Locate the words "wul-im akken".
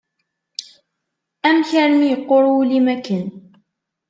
2.53-3.25